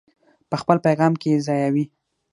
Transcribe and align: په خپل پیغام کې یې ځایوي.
په 0.49 0.55
خپل 0.61 0.77
پیغام 0.85 1.13
کې 1.21 1.27
یې 1.33 1.43
ځایوي. 1.47 1.85